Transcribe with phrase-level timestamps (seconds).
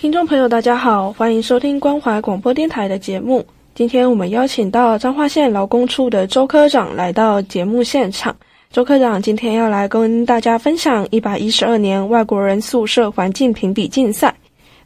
[0.00, 3.44] 听众朋友，大家好，欢迎收听关怀广播电台的节目。
[3.74, 8.34] 今天我们邀请到彰化县劳工处的周科长来到节目现场。
[8.70, 14.34] 周科长今天要来跟大家分享一百一十二年外国人宿舍环境评比竞赛。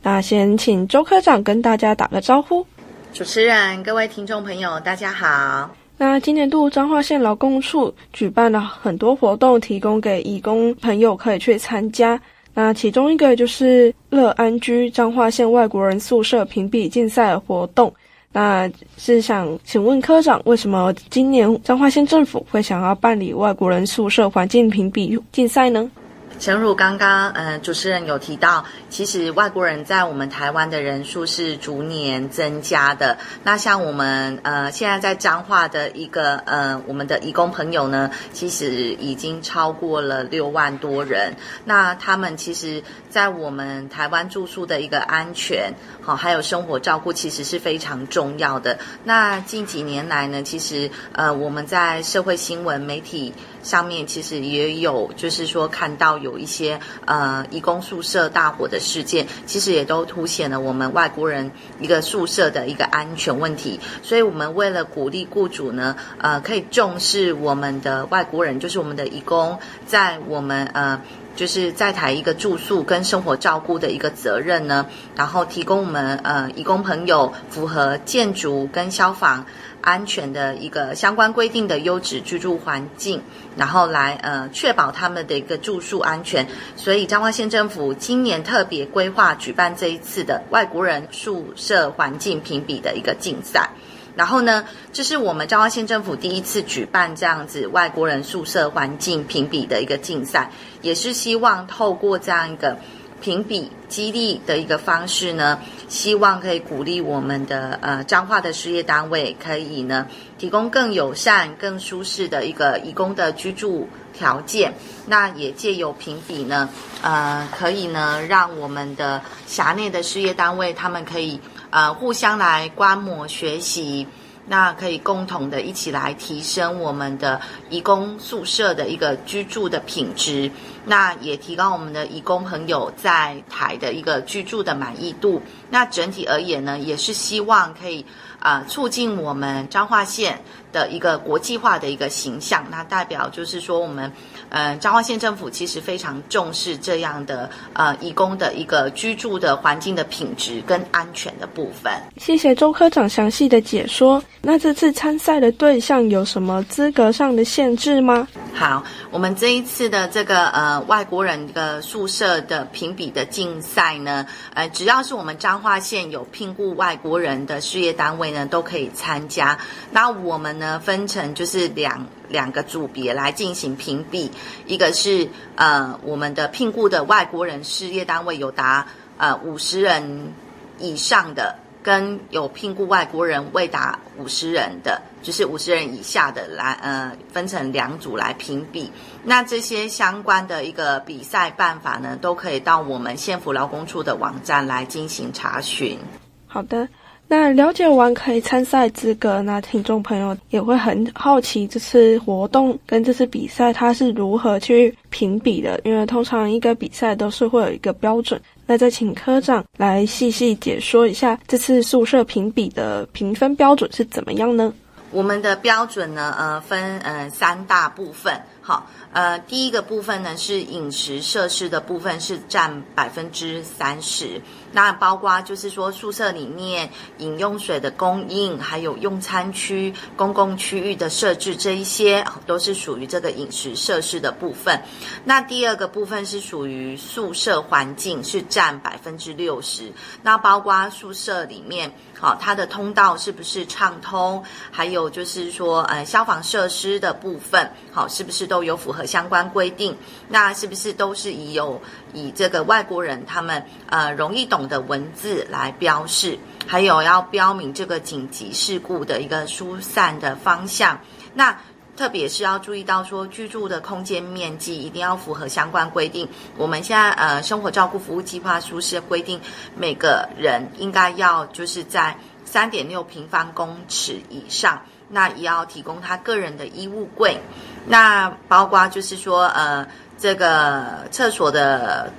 [0.02, 2.66] 那先请周科长跟大家打个招呼。
[3.12, 5.70] 主持人、各位听众朋友，大家好。
[5.96, 12.20] 那今年度彰化县劳工处举办了很多活动，提供给义工朋友可以去参加。
[12.54, 17.92] 那其中一个就是乐安居彰化县外国人宿舍评比竞赛活动，
[18.32, 25.90] 那是想请问科长，为什么今年彰化县政府会想要办理外国人宿舍环境评比竞赛呢？
[26.38, 33.16] 诚如刚刚呃主持人有提到，其实外国人在我们台湾的人数是逐年增加的。
[33.42, 38.70] 那像我们呃现在在彰化的一个呃我们的义工朋友呢，其实
[39.00, 41.34] 已经超过了六万多人。
[41.64, 48.78] 那他们其实，在我们台湾住宿的一个安全，好还有生活照顾，其实是非常重要的。
[49.04, 53.32] 那近几年来呢，其实呃我们在社会新闻媒体
[53.64, 56.04] 上面，其实也有就是说看到。
[56.24, 63.80] 有一些呃，义工宿舍大火的事件，其实也都凸显了我们外国人一个宿舍的一个安全问题。
[64.02, 71.00] 所以，我们为了鼓励雇主呢，呃，可以重视我们的外国人，就是我们的义工，在我们呃，
[71.34, 79.46] 就是在台一个住宿跟生活照顾的一个责任呢，然后提供我们呃，义工朋友符合建筑跟消防。
[79.84, 83.22] 安全的一个相关规定的优质居住环境，
[83.54, 86.46] 然后来呃确保他们的一个住宿安全。
[86.74, 93.70] 所以彰化县政府今年特别规划举办这一次的外国人宿舍环境评比的一个竞赛。
[94.16, 100.50] 然后呢，这是我们彰化县政府第一次举办这样子外国人宿舍环境评比的一个竞赛，
[100.82, 102.78] 也是希望透过这样一个。
[103.24, 105.58] 评比激励的一个方式呢，
[105.88, 114.74] 希望可以鼓励我们的呃彰化的事业单位，可以呢提供更友善、更舒适的一个义工的居住条件。
[115.06, 116.68] 那也借由评比呢，
[117.00, 121.40] 呃，可以呢让我们的辖内的事业单位，他们可以
[121.70, 124.06] 呃互相来观摩学习。
[124.46, 127.40] 那可以共同的一起来提升我们的
[127.70, 130.50] 移工宿舍的一个居住的品质，
[130.84, 135.40] 那也提高我们的移工朋友在台的一个居住的满意度。
[135.70, 138.04] 那整体而言呢，也是希望可以
[138.38, 140.38] 啊、促进我们彰化县
[140.70, 142.66] 的一个国际化的一个形象。
[142.70, 144.10] 那代表就是说我们。
[144.50, 151.92] 呃，彰化县政府其实非常重视这样的呃，移工的一个居住的环境的品质跟安全的部分。
[152.18, 154.22] 谢谢周科长详细的解说。
[154.46, 158.28] 那这次参赛的对象有什么资格上的限制吗？
[158.52, 169.58] 好，我们这一次的这个呃外国人的宿舍的评比的竞赛呢，呃，只要是我们彰化县有聘雇外国人的事业单位呢，都可以参加。
[169.90, 172.06] 那我们呢分成就是两。
[172.30, 174.30] 两个组别来进行评比，
[174.66, 178.86] 一个是呃我们的聘雇的外国人事业单位有达
[179.18, 180.32] 呃五十人
[180.80, 188.90] 以上的，跟有聘雇外国人未达五十人的，就是五十人以下的来呃分成两组来评比。
[189.22, 195.98] 那这些相关的一个比赛办法呢，都可以到我们县府劳工处的网站来进行查询。
[196.46, 196.88] 好的。
[197.26, 208.38] 那了解完可以参赛资格，那听众朋友也会很好奇这次活动跟这次比赛它是如何去评比的，因为通常一个比赛都是会有一个标准。
[208.66, 214.72] 那再请科长来细细解说一下这次宿舍评比的评分标准是怎么样呢？
[215.10, 218.40] 我们的标准呢，呃，分呃三大部分。
[218.60, 224.40] 好，呃，第一个部分呢是饮食设施的部分，是占百分之三十。
[224.74, 234.80] 那包括就是说宿舍里面饮用水的供应，还有用餐区、公共区域的设置，这一些都是属于这个饮食设施的部分。
[235.24, 239.92] 那第二个部分是属于宿舍环境，是占百分之六十。
[240.22, 244.42] 那包括宿舍里面，好，它的通道是不是畅通？
[244.70, 249.96] 还有就是说，呃，消防设施的部分，好，是不是都都有符合相关规定，
[250.28, 251.82] 那是不是都是以有
[252.12, 260.98] 以这个外国人他们呃容易懂的文字来标示，还有要标明这个紧急事故的一个疏散的方向。
[261.34, 261.56] 那
[261.96, 266.28] 特别是要注意到说居住的空间面积一定要符合相关规定。
[266.56, 269.40] 我们现在呃生活照顾服务计划书是规定
[269.76, 274.80] 每个人应该要就是在三点六平方公尺以上。
[275.06, 277.38] 那也要提供他个人的衣物柜，
[277.86, 279.86] 那包括就是说，呃，
[280.18, 282.10] 这个厕所的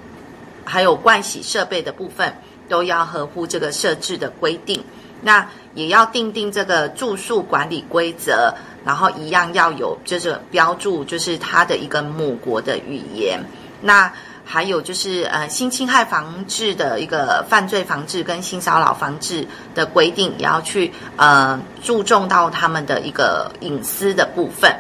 [0.66, 2.34] 还有盥洗设备的部分，
[2.68, 4.84] 都要合乎这个设置的规定。
[5.22, 8.54] 那也要订定这个住宿管理规则，
[8.84, 13.40] 然后一样要有就是标注，就是它的一个母国的语言。
[13.82, 14.12] 那
[14.44, 24.72] 还有就是呃性侵害防治的一个犯罪防治跟性骚扰防治的规定，也要去呃注重到他们的一个隐私的部分。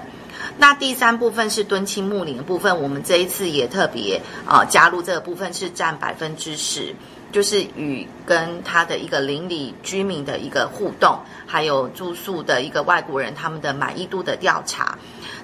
[0.57, 6.95] 那第三部分是敦亲睦邻的部分，我们这一次也特别啊、加入这个部分是占百分之十，
[7.31, 14.97] 就是与跟他的一个邻里居民的一个互动，还有住宿的一个外国人他们的满意度的调查。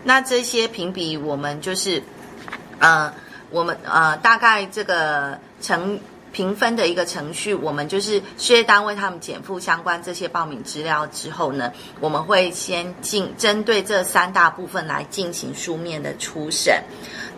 [0.04, 2.02] 那这些评比我们就是，
[2.80, 3.14] 呃，
[3.50, 6.00] 我们呃大概这个成。
[6.32, 16.82] 评分的一个程序，我们就是事业单位他们减负相关这些报名资料之后呢，我们会先进针对这三大部分来进行书面的初审，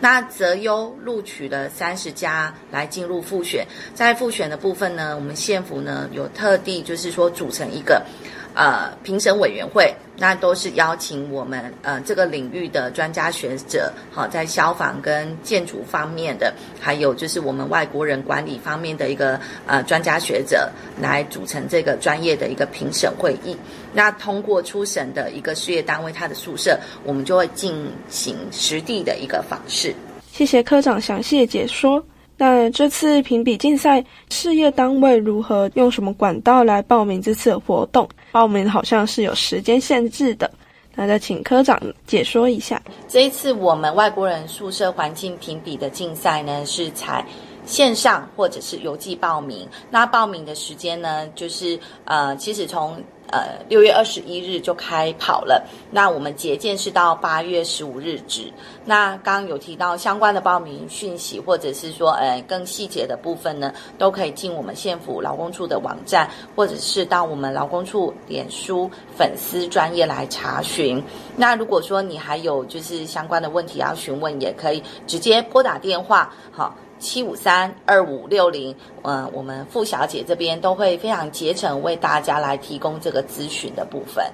[0.00, 8.04] 那择优录取了三十家来进入复选，在复选的部分呢，我们县府呢有特地就是说组成一个。
[8.54, 20.70] 呃，评审委员会那都是邀请我们呃这个领域的专家学者，好，在消防跟建筑方面的，还有就是我们外国人管理方面的一个呃专家学者
[21.00, 23.56] 来组成这个专业的一个评审会议。
[23.92, 29.92] 那通过初审的一个事业单位，他的宿舍，我们就会进行实地的一个访视。
[30.30, 32.00] 谢谢科长详细的解说。
[32.36, 38.08] 那这次评比竞赛，事业单位如何用什么管道来报名这次活动？
[38.32, 40.50] 报名好像是有时间限制的，
[40.96, 42.82] 那再请科长解说一下。
[43.06, 47.24] 这一次我们外国人宿舍环境评比的竞赛呢，是采
[47.64, 49.68] 线上或者是邮寄报名。
[49.90, 52.96] 那报名的时间呢，就是呃，其实从
[53.28, 55.66] 呃，六月二十一日就开跑了。
[55.90, 58.52] 那我们结件是到八月十五日止。
[58.84, 71.02] 那刚刚有提到相关的报名讯息，或者是说呃更细节的部分呢，都可以进我们县府劳工处的网站，或者是到我们劳工处脸书粉丝专业来查询。
[71.34, 76.72] 那如果说你还有就是相关的问题要询问，也可以直接拨打电话，好。
[77.04, 84.24] 七五三二五六零，嗯，我们傅小姐这边都会非常竭诚为大家来提供这个咨询的部分。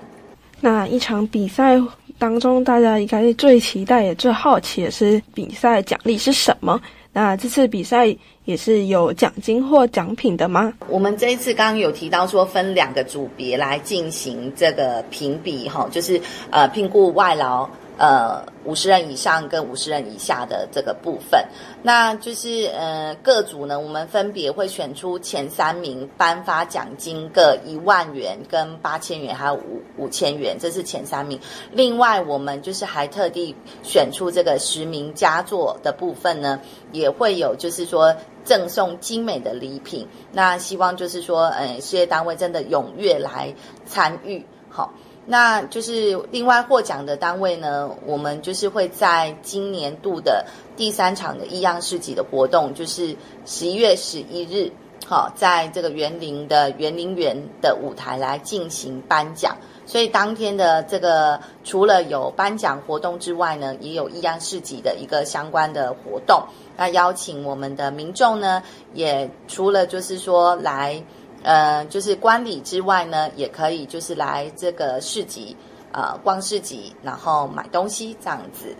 [0.60, 1.76] 那一场比赛
[2.16, 6.80] 当中，大家应该是最期待也最好奇的是比赛奖励是什么？
[7.12, 8.14] 那这次比赛
[8.44, 10.72] 也是有奖金或奖品的吗？
[10.86, 16.20] 我们这一次刚刚有提到说分两个组别来进行这个评比，哈，就是
[16.50, 17.68] 呃聘雇外劳。
[18.00, 21.44] 呃，五十人以上跟五十人以下的这个部分，
[21.82, 31.38] 那就是呃各组呢，我们分别会选出前三名，颁发奖金各一万元、跟八千元，还有五五千元，这是前三名。
[31.72, 36.58] 另外，我们就是还特地选出这个十名佳作的部分呢，
[36.92, 40.08] 也会有就是说赠送精美的礼品。
[40.32, 43.54] 那希望就是说，呃，事业单位真的踊跃来
[43.84, 44.94] 参与，好。
[45.26, 50.44] 那就是另外获奖的单位呢，我们就是会在今年度的
[50.76, 53.14] 第三场的异样市集的活动，就是
[53.46, 54.72] 十一月十一日，
[55.06, 59.56] 好，在这个园林的园林园的舞台来进行颁奖。
[59.86, 66.42] 所以当天的这个除了有颁奖活动之外呢，也有异样市集的一个相关的活动。
[66.76, 68.62] 那邀请我们的民众呢，
[68.94, 71.00] 也除了就是说来。
[71.42, 75.56] 呃，就是观礼之外呢，也可以就是来这个市集，
[75.92, 78.74] 呃，逛市集，然后买东西这样子。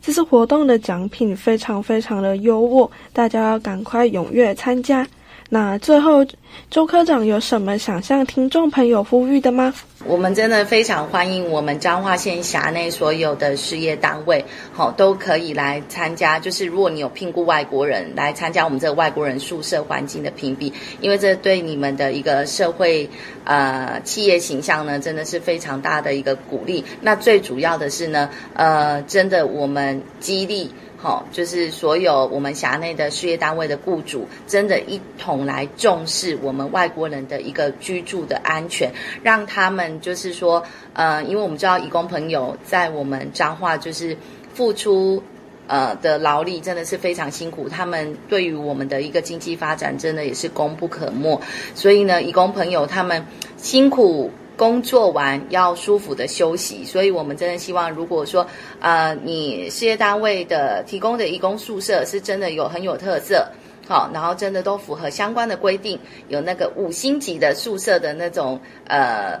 [0.00, 5.06] 这次活动的奖品非常非常的优渥，大家要赶快踊跃参加。
[5.54, 6.24] 那最后，
[6.70, 9.74] 周科长有什么想向听众朋友呼吁的吗？
[10.06, 14.42] 我们真的非常欢迎我们彰化县辖内所有的事业单位，
[14.72, 16.38] 好，都可以来参加。
[16.38, 23.10] 就是如果你有聘雇外国人来参加我们这个外国人宿舍环境的评比，因为这对你们的一个社会
[23.44, 26.82] 呃企业形象呢，真的是非常大的一个鼓励。
[27.02, 30.70] 那最主要的是呢，呃，真的我们激励。
[31.02, 44.16] 好，就是所有我们辖内的事业单位的雇主，真的一同来重视我们外国人的一个居住的安全，让他们就是说，呃，因为我们知道义工朋友在我们彰化就是
[44.54, 45.20] 付出
[45.66, 51.40] 呃的劳力真的是非常辛苦，他们对于我们的一个经济发展真的也是功不可没，
[51.74, 54.30] 所以呢，义工朋友他们辛苦。
[54.56, 58.46] 工作完要舒服的休息，所以我们真的希望，如果说，
[58.80, 63.48] 呃，你事业单位的提供的义工宿舍是真的有很有特色，
[63.88, 69.40] 好，然后真的都符合相关的规定，有那个五星级的宿舍的那种呃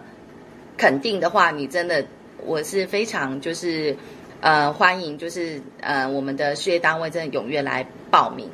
[0.76, 2.04] 肯定的话，你真的
[2.44, 3.96] 我是非常就是
[4.40, 8.50] 呃欢迎，就是呃我们的事业单位真的踊跃来报名。